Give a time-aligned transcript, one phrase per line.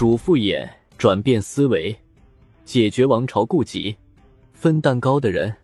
[0.00, 0.66] 主父偃
[0.96, 1.94] 转变思维，
[2.64, 3.94] 解决王朝痼疾。
[4.54, 5.54] 分蛋糕的人，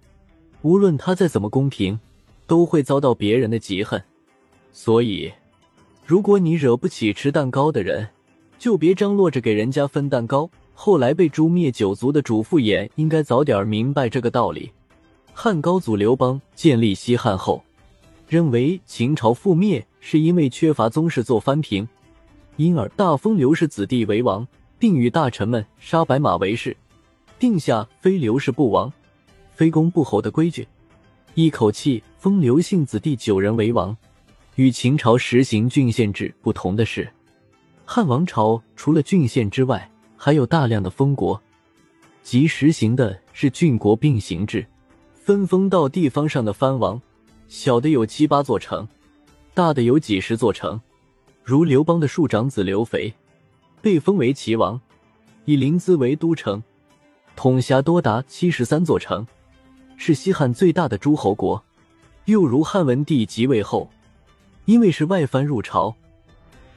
[0.61, 1.99] 无论他再怎么公平，
[2.47, 4.05] 都会遭到别人的嫉恨。
[4.75, 5.33] 所以，
[6.05, 8.07] 如果你惹不起吃蛋糕的人，
[8.59, 10.51] 就别张罗着给人家分蛋糕。
[10.75, 14.71] 后来被诛灭九族的主父偃，应该早点明白这个道理。
[15.33, 17.65] 汉高祖刘邦建立西汉后，
[18.29, 21.89] 认为秦朝覆灭是因为缺乏宗室做藩平，
[22.57, 24.47] 因而大封刘氏子弟为王，
[24.79, 26.77] 并与大臣们杀白马为誓，
[27.39, 28.91] 定下非刘氏不王，
[29.53, 30.67] 非公不侯的规矩，
[31.35, 33.97] 一口气封刘姓子弟九人为王。
[34.55, 37.07] 与秦朝实行郡县制不同的是，
[37.85, 41.39] 汉王朝除了郡县之外，还有大量的封国，
[42.23, 44.67] 即实行的是郡国并行制，
[45.13, 46.99] 分封到地方上的藩王，
[47.49, 48.89] 小的有七八座城，
[49.53, 50.81] 大的有几十座城。
[51.49, 53.15] 如刘邦的庶长子刘肥，
[53.81, 54.81] 被封为齐王，
[55.45, 56.61] 以临淄为都城，
[57.37, 59.25] 统辖多达七十三座城，
[59.97, 61.63] 是西汉最大的诸侯国。
[62.25, 63.89] 又如汉文帝即位后，
[64.65, 65.95] 因为是外藩入朝，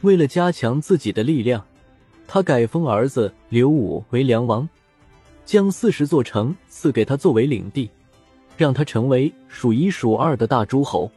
[0.02, 1.66] 为了加强自己的力量。
[2.28, 4.70] 他改封儿子刘武为梁王，
[5.46, 7.90] 将四十座城赐给他作为领地，
[8.56, 11.12] 让他成为数一数二的大诸侯。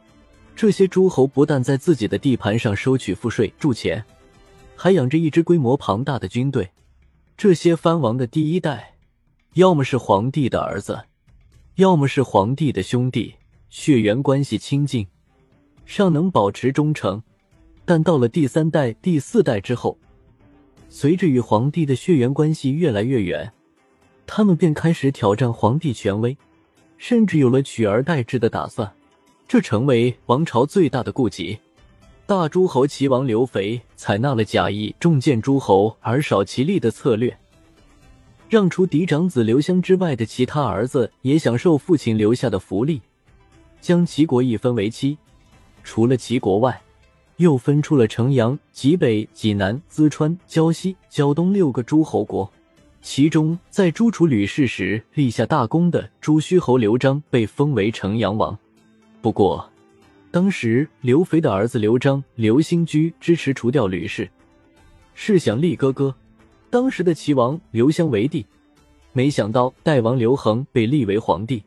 [0.54, 4.04] 这些诸侯不但在自己的地盘上收取赋税铸钱，
[4.76, 6.70] 还养着一支规模庞大的军队。
[7.36, 8.94] 这些藩王的第一代，
[9.54, 11.04] 要么是皇帝的儿子，
[11.76, 13.34] 要么是皇帝的兄弟，
[13.70, 15.06] 血缘关系亲近，
[15.84, 17.22] 尚能保持忠诚。
[17.84, 19.98] 但到了第三代、第四代之后，
[20.88, 23.52] 随着与皇帝的血缘关系越来越远，
[24.26, 26.36] 他们便开始挑战皇帝权威，
[26.96, 28.92] 甚至有了取而代之的打算。
[29.52, 31.58] 这成为王朝最大的顾忌。
[32.24, 37.36] 大诸侯齐王刘肥采纳了假意重建诸侯而少其力的策略，
[38.48, 43.02] 让除嫡长子刘襄之外的其他儿子也享受父亲留下的福利，
[43.78, 45.18] 将齐国一分为七，
[45.84, 46.80] 除了齐国外。
[47.36, 52.50] 又分出了城阳、济北、济南、淄川、胶西、胶东六个诸侯国，
[53.02, 58.58] 其中在诸楚吕氏时立下大功的朱虚侯刘璋被封为城阳王。
[59.22, 59.70] 不过，
[60.32, 64.28] 当时刘肥的儿子刘璋、刘兴居支持除掉吕氏，
[65.14, 66.12] 是想立哥哥
[66.68, 68.44] 当时的齐王刘襄为帝。
[69.12, 71.62] 没想到代王刘恒被立为皇帝，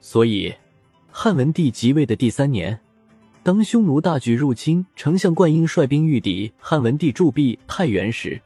[0.00, 0.54] 所以
[1.10, 2.80] 汉文帝即位的第三年。
[3.42, 8.40] 当匈奴大举入侵，丞相灌婴率兵御敌，汉文帝驻跸太原时，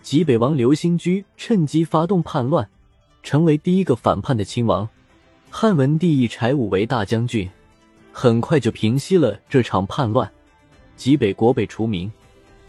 [0.00, 2.66] 济北王刘兴居趁机发动叛乱，
[3.22, 4.88] 成为第一个反叛的亲王。
[5.50, 7.50] 汉文帝以柴武为大将军，
[8.12, 10.30] 很快就平息了这场叛乱，
[10.96, 12.12] 济北国被除名。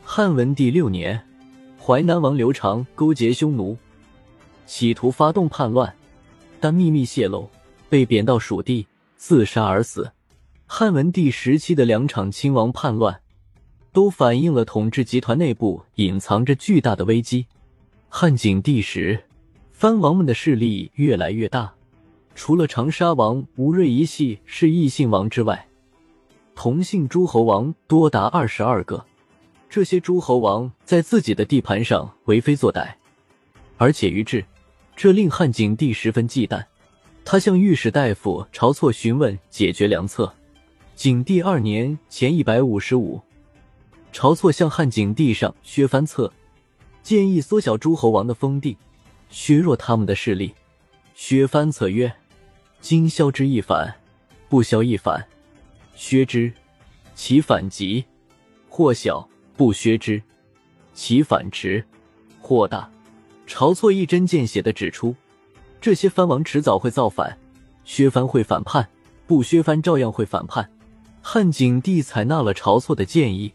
[0.04, 1.22] 汉文帝六年，
[1.80, 3.78] 淮南王刘长勾结匈奴，
[4.66, 5.94] 企图发动叛乱，
[6.60, 7.50] 但秘密泄露，
[7.90, 10.12] 被贬到蜀地，自杀而死。
[10.66, 13.22] 汉文帝时期的两场亲王叛乱，
[13.92, 17.46] 都反映了统治集团内部隐藏着巨大的危机。
[18.10, 19.24] 汉景帝时，
[19.72, 21.74] 藩王们的势力越来越大，
[22.36, 25.68] 除了长沙王吴瑞一系是异姓王之外，
[26.56, 29.06] 同姓诸侯王多达二十二个。
[29.70, 32.94] 这些诸侯王在自己的地盘上为非作歹，
[33.78, 34.46] 而且于智，
[34.96, 36.64] 这令汉景帝十分忌惮。
[37.26, 40.32] 他向御史大夫晁错询问解决良策。
[40.96, 43.20] 景帝二年前一百五十五，
[44.12, 46.32] 晁错向汉景帝上削藩策，
[47.02, 48.78] 建议缩小诸侯王的封地，
[49.30, 50.54] 削弱他们的势力。
[51.16, 52.14] 削藩策曰
[52.84, 53.96] ：“今削之一反，
[54.50, 55.26] 不削一反。
[55.96, 56.52] 削之，
[57.16, 58.04] 其反急；
[58.68, 60.22] 或小，不削之，
[60.94, 61.82] 其反迟；
[62.42, 62.92] 或大。”
[63.48, 65.16] 晁错一针见血的指出，
[65.80, 67.38] 这些藩王迟早会造反，
[67.86, 68.90] 削藩会反叛，
[69.26, 70.70] 不削藩照样会反叛。
[71.22, 73.54] 汉景帝采纳了晁错的建议，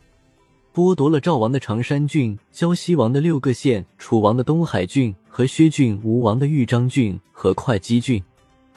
[0.72, 8.24] 剥夺了赵王的常山郡、胶西王的六个县、楚王的东海郡和薛郡、吴王的豫章郡和会稽郡。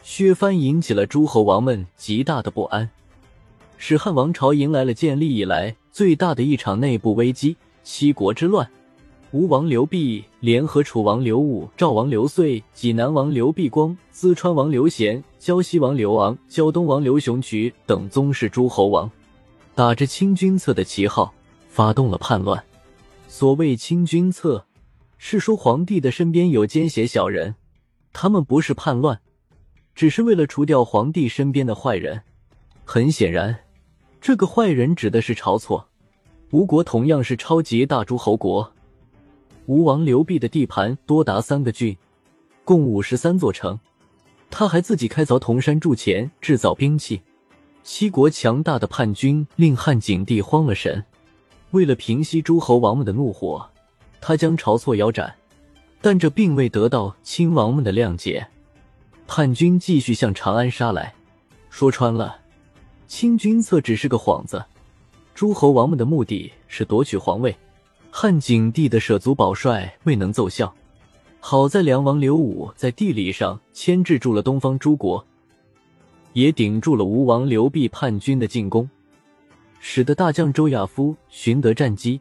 [0.03, 2.89] 削藩引起了诸侯王们极大的不安，
[3.77, 8.69] 使汉王朝迎来了建立以来最大的一场内部危机——七国之乱。
[9.31, 19.09] 吴王刘濞联合楚王刘武、赵王刘遂、济南王刘必光、淄川王刘贤、胶西王刘昂、胶东王刘雄渠等宗室诸侯王，
[19.73, 21.33] 打着清君侧的旗号，
[21.69, 22.61] 发动了叛乱。
[23.29, 24.65] 所谓清君侧，
[25.17, 27.55] 是说皇帝的身边有奸邪小人，
[28.11, 29.21] 他们不是叛乱，
[29.95, 32.21] 只是为了除掉皇帝身边的坏人。
[32.83, 33.57] 很显然，
[34.19, 35.87] 这个坏人指的是晁错。
[36.51, 38.73] 吴国同样是超级大诸侯国。
[39.67, 41.95] 吴王刘濞的地盘多达三个郡，
[42.65, 43.79] 共五十三座城。
[44.49, 47.21] 他还自己开凿铜山铸钱，制造兵器。
[47.83, 51.03] 七国强大的叛军令汉景帝慌了神。
[51.71, 53.65] 为了平息诸侯王们的怒火，
[54.19, 55.33] 他将晁错腰斩，
[56.01, 58.45] 但这并未得到亲王们的谅解。
[59.33, 61.15] 叛军继续向长安杀来。
[61.69, 62.41] 说穿了，
[63.07, 64.61] 清君侧只是个幌子。
[65.33, 67.55] 诸侯王们的目的是夺取皇位，
[68.09, 70.75] 汉景帝的舍卒保帅未能奏效。
[71.39, 75.25] 好在梁王刘武在地理上牵制住了东方诸国，
[76.33, 78.89] 也顶住了吴王刘濞叛军的进攻，
[79.79, 82.19] 使得大将周亚夫寻得战机，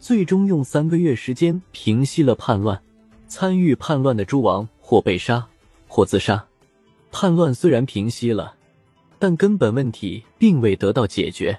[0.00, 2.82] 最终用三个月时间平息了叛乱。
[3.28, 5.46] 参与叛乱的诸王或被杀，
[5.92, 6.42] 或自杀。
[7.10, 8.54] 叛乱虽然平息了，
[9.18, 11.58] 但根本问题并未得到解决。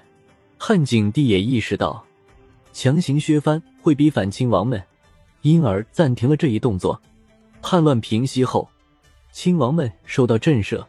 [0.58, 2.04] 汉景帝也意识到，
[2.72, 4.82] 强行削藩会逼反亲王们。
[5.42, 7.00] 因而暂停了这一动作。
[7.62, 8.68] 叛乱平息后，
[9.30, 10.84] 亲王们受到震慑，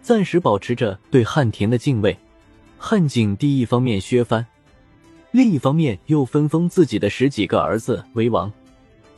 [0.00, 2.16] 暂时保持着对汉廷的敬畏。
[2.78, 4.46] 汉景帝一方面削藩，
[5.32, 8.50] 另一方面又分封自己的十几个儿子为王，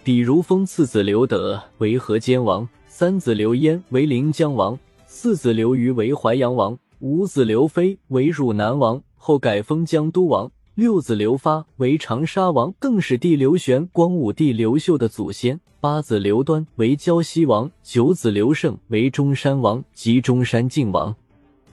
[0.03, 10.49] 比如封次子刘德为河间王，三子刘焉为临江王，四子刘虞为淮阳王，五子刘飞为汝南王，后改封江都王。
[10.77, 21.13] 六子刘发为长沙王，更始帝刘玄、光武帝刘秀的祖先；八子刘端为胶西王，九子刘胜为中山王及中山靖王，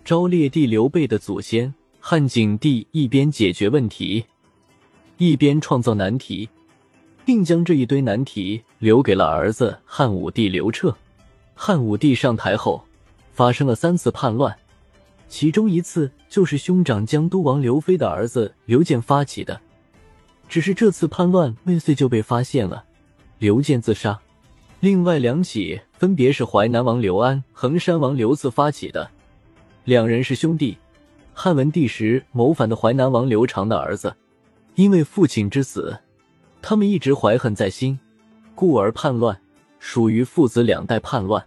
[0.03, 1.71] 昭烈帝刘备的祖先。
[2.00, 4.25] 汉景帝一边解决问题，
[5.19, 6.50] 一边创造难题，
[7.24, 10.91] 并将这一堆难题留给了儿子汉武帝刘彻。
[11.63, 12.84] 汉武帝上台后，
[13.34, 14.58] 发生了三次叛乱。
[15.30, 19.62] 其中一次就是兄长江都王刘飞的儿子刘建发起的，
[20.50, 22.84] 只是这次叛乱未遂就被发现了，
[23.38, 24.19] 刘建自杀。
[24.80, 29.08] 另外两起分别是淮南王刘安、衡山王刘赐发起的，
[29.84, 30.75] 两人是兄弟。
[31.31, 34.16] 汉文帝时谋反的淮南王刘长的儿子，
[34.74, 35.96] 因为父亲之死，
[36.60, 38.00] 他们一直怀恨在心，
[38.56, 39.40] 故而叛乱，
[39.78, 41.46] 属于父子两代叛乱。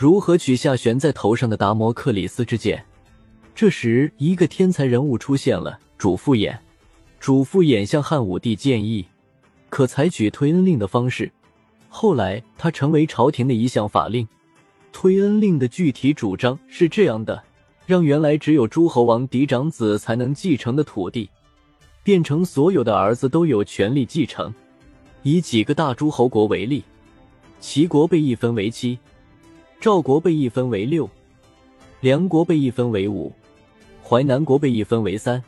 [0.00, 2.86] 如何取下悬在头上的达摩克里斯之剑？
[3.52, 6.56] 这时，一个天才人物出现了——主父偃。
[7.18, 9.04] 主父偃向汉武帝建议，
[9.68, 11.28] 可采取推恩令的方式。
[11.88, 14.24] 后来，他成为朝廷的一项法令。
[14.92, 17.42] 推恩令的具体主张是这样的：
[17.84, 21.28] 让原来只有诸侯王嫡长子才能继承的土地，
[22.04, 24.54] 变成所有的儿子都有权利继承。
[25.24, 26.84] 以几个大诸侯国为例，
[27.58, 28.96] 齐国被一分为七，
[29.80, 31.08] 赵国被一分为六，
[32.00, 33.32] 梁国被一分为五。
[34.02, 35.40] 淮南国被一分为三，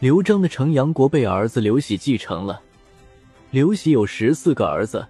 [0.00, 2.60] 刘璋的城阳国被儿子刘喜继承了。
[3.52, 5.06] 刘喜有十四个儿子，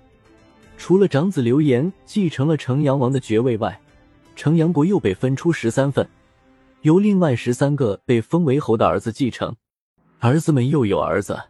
[0.76, 3.80] 除了长子刘延继承了城阳王的爵位外，
[4.36, 6.06] 城阳国又被分出十三份，
[6.82, 9.56] 由另外十三个被封为侯的儿子继承。
[10.18, 11.44] 儿子们又有儿子，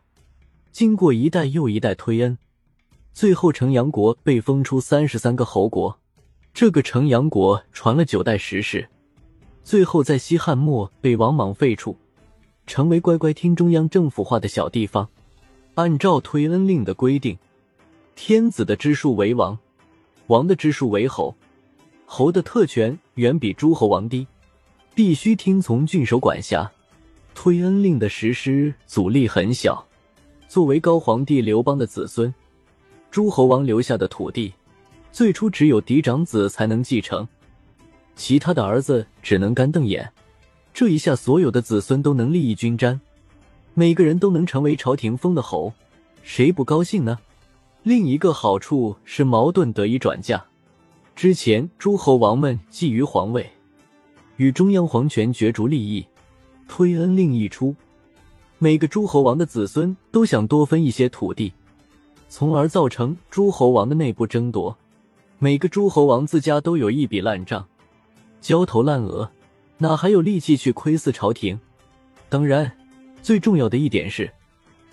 [0.70, 2.38] 经过一代又一代推恩，
[3.12, 5.99] 最后城阳国被封出三十三个侯国。
[6.60, 8.86] 这个城阳国传了九代十世。
[9.64, 11.96] 最后，在西汉末被王莽废黜，
[12.66, 15.08] 成为乖乖听中央政府话的小地方。
[15.76, 17.38] 按照推恩令的规定，
[18.14, 19.58] 天子的支数为王，
[20.26, 21.34] 王的支数为侯，
[22.04, 24.26] 侯的特权远比诸侯王低，
[24.94, 26.70] 必须听从郡守管辖。
[27.34, 29.82] 推恩令的实施阻力很小。
[30.46, 32.34] 作为高皇帝刘邦的子孙，
[33.10, 34.52] 诸侯王留下的土地，
[35.12, 37.26] 最初只有嫡长子才能继承。
[38.14, 40.12] 其他的儿子只能干瞪眼，
[40.74, 43.00] 这一下所有的子孙都能利益均沾，
[43.74, 45.72] 每个人都能成为朝廷封的侯，
[46.22, 47.18] 谁不高兴呢？
[47.82, 50.44] 另一个好处是矛盾得以转嫁。
[51.16, 53.50] 之前诸侯王们觊觎皇位，
[54.36, 56.06] 与中央皇权角逐利益，
[56.68, 57.74] 推恩令一出，
[58.58, 61.52] 每个诸侯王的子孙都想多分一些土地，
[62.28, 64.76] 从而造成诸侯王的内部争夺，
[65.42, 67.66] 每个诸侯王自家都有一笔烂账。
[68.42, 69.26] 焦头烂额，
[69.78, 71.58] 哪还有力气去窥伺朝廷？
[72.28, 72.70] 当然，
[73.22, 74.30] 最重要的一点是，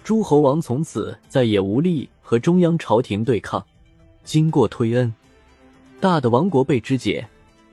[0.06, 3.62] 诸侯王从此再也无力和中央朝廷对抗。
[4.24, 5.13] 经过推恩，
[6.00, 7.27] 大的王国被肢解，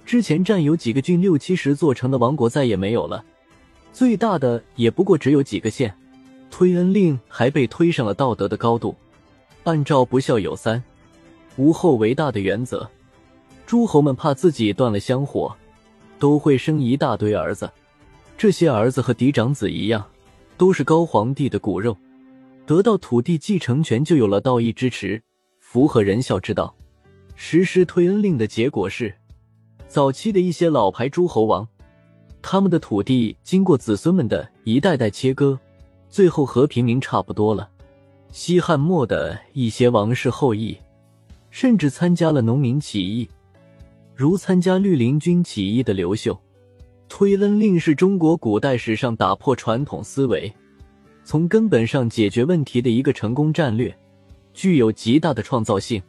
[0.04, 3.24] 之前占有几个郡、六七十座城的王国再也没有了，
[3.92, 5.94] 最大的也不过只有几个县。
[6.50, 8.96] 推恩令还被推上了道德的高度，
[9.62, 10.82] 按照不孝有三，
[11.56, 12.88] 无后为大的原则，
[13.66, 15.54] 诸侯们怕自己断了香火。
[16.16, 17.70] 都会生一大堆儿子，
[18.38, 20.02] 这些儿子和嫡长子一样，
[20.56, 21.94] 都是高皇帝的骨肉。
[22.64, 25.20] 得到土地继承权就有了道义支持、
[25.60, 26.74] 符合仁孝之道。
[27.34, 29.14] 实施推恩令的结果是，
[29.86, 31.68] 早期的一些老牌诸侯王，
[32.40, 35.58] 他们的土地经过子孙们的一代代切割，
[36.08, 37.68] 最后和平民差不多了。
[38.30, 40.78] 西汉末的一些王室后裔，
[41.54, 43.30] 甚至参加了农民起义，
[44.12, 46.36] 如参加绿林军起义的刘秀。
[47.08, 50.52] 推恩令是中国古代史上打破传统思维、
[51.22, 53.96] 从根本上解决问题的一个成功战略，
[54.52, 56.02] 具有极大的创造性。